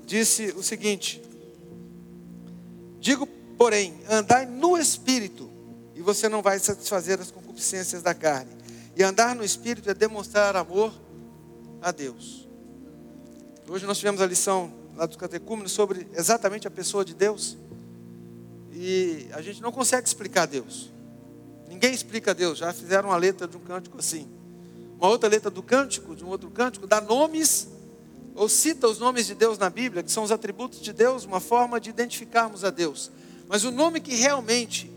[0.04, 1.22] disse o seguinte:
[3.00, 5.48] Digo, porém, andai no espírito,
[5.94, 8.52] e você não vai satisfazer as concupiscências da carne.
[8.94, 10.92] E andar no espírito é demonstrar amor
[11.80, 12.46] a Deus.
[13.66, 17.56] Hoje nós tivemos a lição lá dos catecúmenos sobre exatamente a pessoa de Deus.
[18.72, 20.90] E a gente não consegue explicar Deus.
[21.68, 22.58] Ninguém explica Deus.
[22.58, 24.28] Já fizeram uma letra de um cântico assim.
[24.98, 27.68] Uma outra letra do cântico, de um outro cântico, dá nomes,
[28.34, 31.40] ou cita os nomes de Deus na Bíblia, que são os atributos de Deus, uma
[31.40, 33.10] forma de identificarmos a Deus.
[33.48, 34.90] Mas o nome que realmente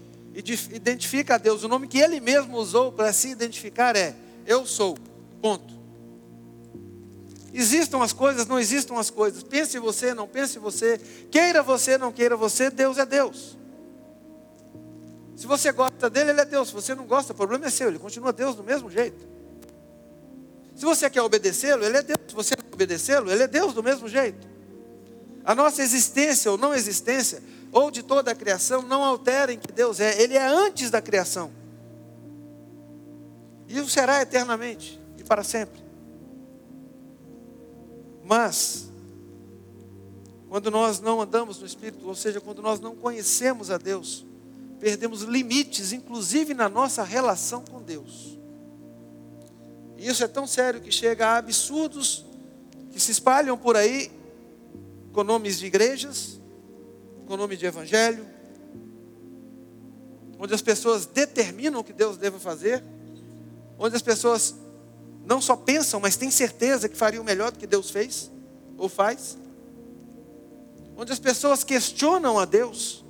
[0.74, 4.98] identifica a Deus, o nome que Ele mesmo usou para se identificar é: Eu sou.
[5.42, 5.77] Ponto.
[7.60, 9.42] Existam as coisas, não existam as coisas.
[9.42, 11.00] Pense você, não pense você.
[11.32, 12.70] Queira você, não queira você.
[12.70, 13.58] Deus é Deus.
[15.36, 16.68] Se você gosta dele, ele é Deus.
[16.68, 17.88] Se você não gosta, o problema é seu.
[17.88, 19.28] Ele continua Deus do mesmo jeito.
[20.76, 22.20] Se você quer obedecê-lo, ele é Deus.
[22.28, 24.48] Se você não obedecê-lo, ele é Deus do mesmo jeito.
[25.44, 27.42] A nossa existência ou não existência,
[27.72, 30.22] ou de toda a criação, não altera em que Deus é.
[30.22, 31.52] Ele é antes da criação.
[33.68, 35.87] E o será eternamente e para sempre.
[38.28, 38.90] Mas,
[40.50, 44.26] quando nós não andamos no Espírito, ou seja, quando nós não conhecemos a Deus,
[44.82, 48.38] perdemos limites, inclusive na nossa relação com Deus.
[49.98, 52.26] E isso é tão sério que chega a absurdos
[52.92, 54.12] que se espalham por aí
[55.14, 56.38] com nomes de igrejas,
[57.28, 58.28] com nome de evangelho,
[60.38, 62.84] onde as pessoas determinam o que Deus deve fazer,
[63.80, 64.54] onde as pessoas
[65.28, 68.32] não só pensam, mas têm certeza que fariam melhor do que Deus fez
[68.78, 69.38] ou faz,
[70.96, 73.04] onde as pessoas questionam a Deus,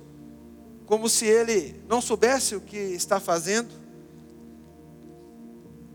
[0.84, 3.72] como se Ele não soubesse o que está fazendo.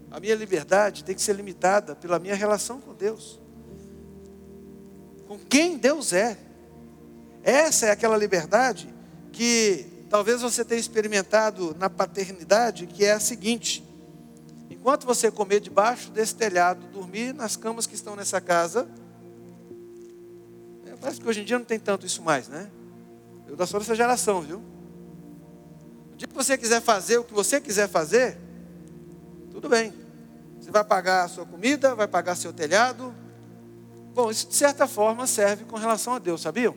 [0.09, 3.37] A minha liberdade tem que ser limitada pela minha relação com Deus,
[5.27, 6.37] com quem Deus é.
[7.43, 8.93] Essa é aquela liberdade
[9.33, 13.83] que talvez você tenha experimentado na paternidade, que é a seguinte:
[14.83, 18.85] enquanto você comer debaixo desse telhado, dormir nas camas que estão nessa casa,
[20.85, 22.69] é, parece que hoje em dia não tem tanto isso mais, né?
[23.47, 24.61] Eu da sua dessa geração, viu?
[26.11, 28.37] O dia que você quiser fazer o que você quiser fazer,
[29.51, 29.93] tudo bem.
[30.59, 33.15] Você vai pagar a sua comida, vai pagar seu telhado.
[34.13, 36.75] Bom, isso de certa forma serve com relação a Deus, sabiam?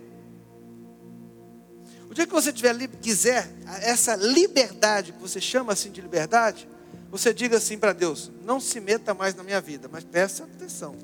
[2.17, 3.47] O dia que você tiver, quiser
[3.83, 6.67] essa liberdade, que você chama assim de liberdade,
[7.11, 10.97] você diga assim para Deus: não se meta mais na minha vida, mas peça atenção.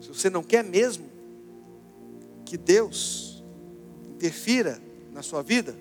[0.00, 1.10] Se você não quer mesmo
[2.46, 3.44] que Deus
[4.08, 4.80] interfira
[5.12, 5.76] na sua vida,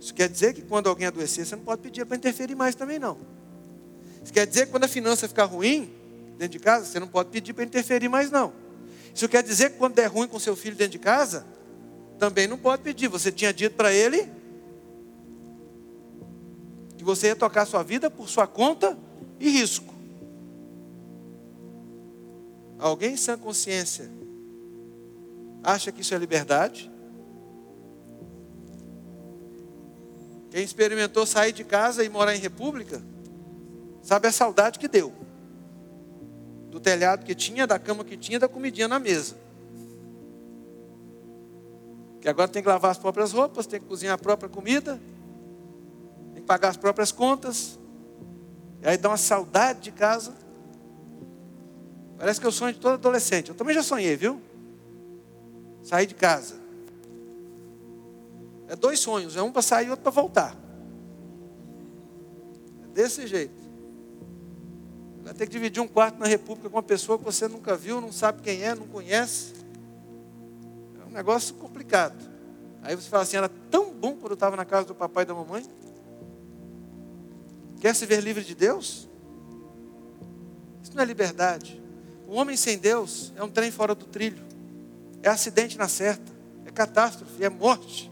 [0.00, 2.98] isso quer dizer que quando alguém adoecer, você não pode pedir para interferir mais também
[2.98, 3.18] não.
[4.22, 5.92] Isso quer dizer que quando a finança ficar ruim
[6.38, 8.63] dentro de casa, você não pode pedir para interferir mais não.
[9.14, 11.46] Isso quer dizer que quando der ruim com seu filho dentro de casa,
[12.18, 13.08] também não pode pedir.
[13.08, 14.28] Você tinha dito para ele
[16.96, 18.98] que você ia tocar sua vida por sua conta
[19.38, 19.94] e risco.
[22.78, 24.10] Alguém sem consciência
[25.62, 26.90] acha que isso é liberdade?
[30.50, 33.02] Quem experimentou sair de casa e morar em república,
[34.02, 35.23] sabe a saudade que deu.
[36.74, 39.36] Do telhado que tinha, da cama que tinha, da comidinha na mesa.
[42.20, 45.00] Que agora tem que lavar as próprias roupas, tem que cozinhar a própria comida,
[46.32, 47.78] tem que pagar as próprias contas.
[48.82, 50.34] E aí dá uma saudade de casa.
[52.18, 53.50] Parece que o sonho de todo adolescente.
[53.50, 54.42] Eu também já sonhei, viu?
[55.80, 56.56] Sair de casa.
[58.66, 60.56] É dois sonhos, é um para sair e outro para voltar.
[62.82, 63.63] É desse jeito.
[65.24, 68.00] Vai ter que dividir um quarto na República com uma pessoa que você nunca viu,
[68.00, 69.64] não sabe quem é, não conhece
[71.14, 72.16] negócio complicado.
[72.82, 75.26] Aí você fala assim, era tão bom quando eu estava na casa do papai e
[75.26, 75.64] da mamãe.
[77.80, 79.08] Quer se ver livre de Deus?
[80.82, 81.80] Isso não é liberdade.
[82.28, 84.44] Um homem sem Deus é um trem fora do trilho.
[85.22, 86.32] É acidente na certa.
[86.66, 88.10] É catástrofe, é morte.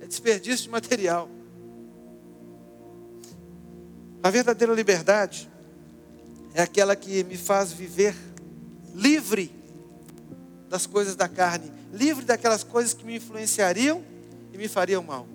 [0.00, 1.28] É desperdício de material.
[4.22, 5.50] A verdadeira liberdade
[6.54, 8.14] é aquela que me faz viver
[8.94, 9.52] livre
[10.70, 14.02] das coisas da carne livre daquelas coisas que me influenciariam
[14.52, 15.26] e me fariam mal.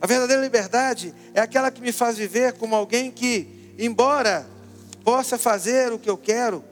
[0.00, 4.46] A verdadeira liberdade é aquela que me faz viver como alguém que, embora
[5.04, 6.64] possa fazer o que eu quero,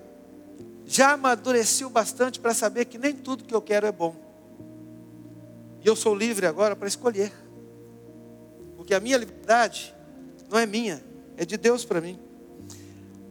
[0.85, 4.15] já amadureceu bastante para saber que nem tudo que eu quero é bom.
[5.83, 7.33] E eu sou livre agora para escolher.
[8.77, 9.95] Porque a minha liberdade
[10.51, 11.03] não é minha,
[11.37, 12.19] é de Deus para mim.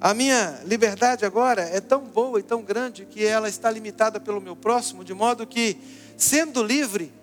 [0.01, 4.41] A minha liberdade agora é tão boa e tão grande que ela está limitada pelo
[4.41, 5.77] meu próximo, de modo que,
[6.17, 7.13] sendo livre,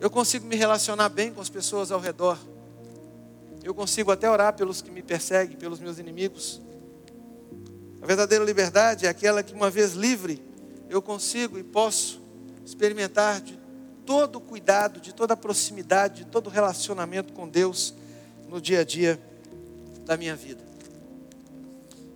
[0.00, 2.38] eu consigo me relacionar bem com as pessoas ao redor.
[3.62, 6.62] Eu consigo até orar pelos que me perseguem, pelos meus inimigos.
[8.00, 10.42] A verdadeira liberdade é aquela que, uma vez livre,
[10.88, 12.22] eu consigo e posso
[12.64, 13.58] experimentar de
[14.06, 17.92] todo o cuidado, de toda a proximidade, de todo o relacionamento com Deus
[18.48, 19.20] no dia a dia
[20.06, 20.73] da minha vida.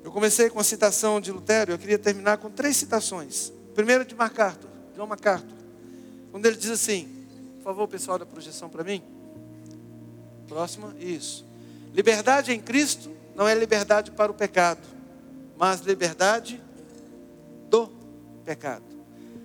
[0.09, 3.53] Eu comecei com a citação de Lutero, eu queria terminar com três citações.
[3.75, 5.55] Primeiro de MacArthur, John MacArthur,
[6.33, 9.03] quando ele diz assim, por favor, pessoal da projeção para mim.
[10.47, 11.45] Próxima, isso.
[11.93, 14.81] Liberdade em Cristo não é liberdade para o pecado,
[15.59, 16.59] mas liberdade
[17.69, 17.93] do
[18.47, 18.87] pecado.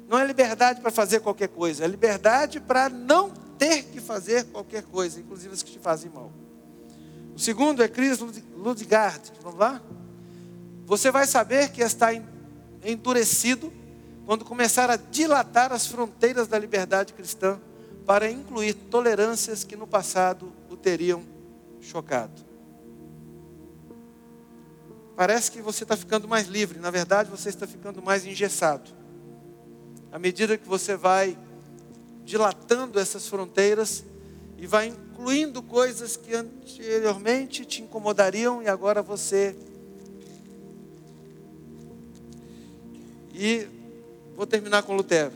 [0.08, 4.84] Não é liberdade para fazer qualquer coisa, é liberdade para não ter que fazer qualquer
[4.84, 6.32] coisa, inclusive as que te fazem mal.
[7.36, 8.20] O segundo é Chris
[8.56, 9.30] Ludgard.
[9.42, 9.82] Vamos lá?
[10.86, 12.10] Você vai saber que está
[12.84, 13.72] endurecido
[14.26, 17.60] quando começar a dilatar as fronteiras da liberdade cristã
[18.06, 21.24] para incluir tolerâncias que no passado o teriam
[21.82, 22.54] chocado.
[25.16, 28.92] parece que você está ficando mais livre, na verdade você está ficando mais engessado.
[30.12, 31.38] À medida que você vai
[32.24, 34.04] dilatando essas fronteiras
[34.58, 39.56] e vai incluindo coisas que anteriormente te incomodariam e agora você.
[43.34, 43.68] E
[44.36, 45.34] vou terminar com Lutero.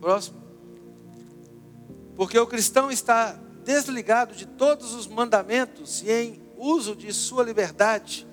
[0.00, 0.42] Próximo.
[2.14, 8.26] Porque o cristão está desligado de todos os mandamentos e em uso de sua liberdade,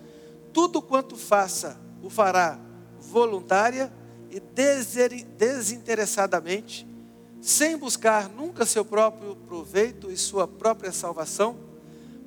[0.53, 2.59] tudo quanto faça, o fará
[2.99, 3.91] voluntária
[4.29, 6.87] e desinteressadamente,
[7.41, 11.57] sem buscar nunca seu próprio proveito e sua própria salvação,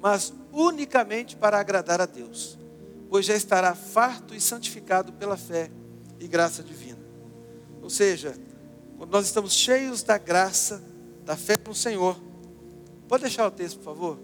[0.01, 2.59] mas unicamente para agradar a Deus,
[3.13, 5.71] pois já estará farto e santificado pela fé
[6.19, 6.99] e graça divina.
[7.83, 8.35] Ou seja,
[8.97, 10.83] quando nós estamos cheios da graça,
[11.23, 12.19] da fé no Senhor,
[13.07, 14.19] pode deixar o texto, por favor?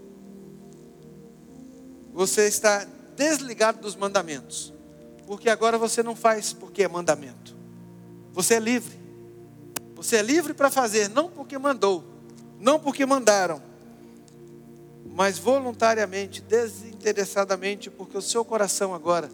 [2.15, 4.73] Você está desligado dos mandamentos,
[5.27, 7.55] porque agora você não faz porque é mandamento.
[8.33, 8.99] Você é livre.
[9.97, 12.03] Você é livre para fazer, não porque mandou,
[12.59, 13.63] não porque mandaram,
[15.19, 19.29] mas voluntariamente, desinteressadamente, porque o seu coração agora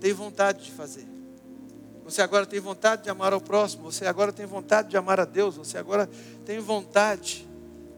[0.00, 1.06] tem vontade de fazer.
[2.04, 5.26] Você agora tem vontade de amar ao próximo, você agora tem vontade de amar a
[5.26, 6.08] Deus, você agora
[6.46, 7.46] tem vontade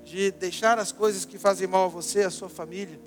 [0.03, 2.99] de deixar as coisas que fazem mal a você, a sua família.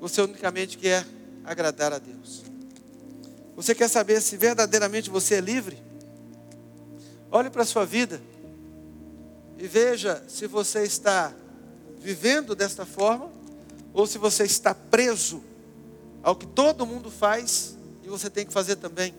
[0.00, 1.04] Você unicamente quer
[1.44, 2.44] agradar a Deus.
[3.54, 5.76] Você quer saber se verdadeiramente você é livre?
[7.30, 8.22] Olhe para a sua vida
[9.58, 11.32] e veja se você está
[11.98, 13.30] vivendo desta forma
[13.92, 15.42] ou se você está preso
[16.22, 19.14] ao que todo mundo faz e você tem que fazer também.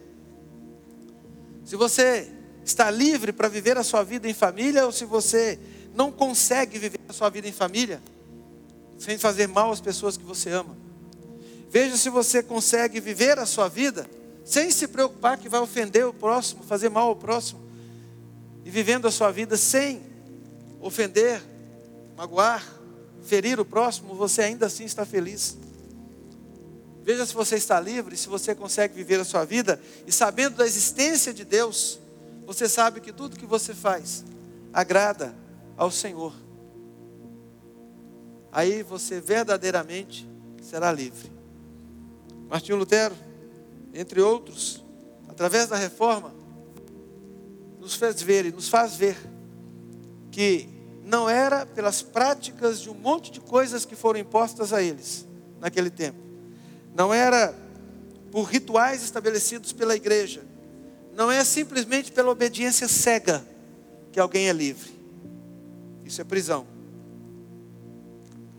[1.66, 2.32] Se você
[2.64, 5.60] está livre para viver a sua vida em família ou se você
[5.96, 8.02] não consegue viver a sua vida em família
[8.98, 10.78] sem fazer mal às pessoas que você ama.
[11.70, 14.10] Veja se você consegue viver a sua vida
[14.46, 17.60] sem se preocupar que vai ofender o próximo, fazer mal ao próximo,
[18.64, 20.02] e vivendo a sua vida sem
[20.88, 21.42] ofender,
[22.16, 22.66] magoar,
[23.22, 25.58] ferir o próximo, você ainda assim está feliz.
[27.04, 30.66] Veja se você está livre, se você consegue viver a sua vida e sabendo da
[30.66, 32.00] existência de Deus,
[32.46, 34.26] você sabe que tudo que você faz
[34.74, 35.36] agrada
[35.76, 36.34] ao Senhor.
[38.52, 40.28] Aí você verdadeiramente
[40.62, 41.32] será livre.
[42.50, 43.16] Martinho Lutero
[43.94, 44.84] entre outros,
[45.28, 46.34] através da reforma,
[47.80, 49.18] nos fez ver e nos faz ver
[50.30, 50.77] que
[51.08, 55.26] não era pelas práticas de um monte de coisas que foram impostas a eles
[55.58, 56.20] naquele tempo,
[56.94, 57.56] não era
[58.30, 60.44] por rituais estabelecidos pela igreja,
[61.16, 63.42] não é simplesmente pela obediência cega
[64.12, 64.92] que alguém é livre.
[66.04, 66.68] Isso é prisão.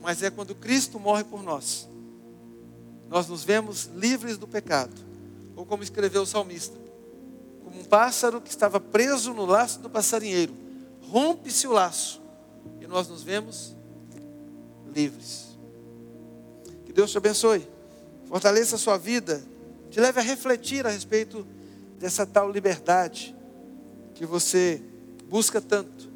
[0.00, 1.86] Mas é quando Cristo morre por nós,
[3.10, 4.94] nós nos vemos livres do pecado
[5.54, 6.76] ou como escreveu o salmista,
[7.62, 10.54] como um pássaro que estava preso no laço do passarinheiro.
[11.02, 12.27] Rompe-se o laço
[12.80, 13.74] e nós nos vemos
[14.94, 15.58] livres.
[16.84, 17.66] Que Deus te abençoe,
[18.26, 19.42] fortaleça a sua vida,
[19.90, 21.46] te leve a refletir a respeito
[21.98, 23.34] dessa tal liberdade
[24.14, 24.82] que você
[25.28, 26.08] busca tanto,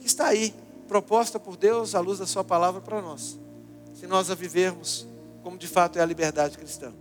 [0.00, 0.54] que está aí,
[0.86, 3.38] proposta por Deus à luz da Sua palavra para nós,
[3.94, 5.06] se nós a vivermos
[5.42, 6.92] como de fato é a liberdade cristã.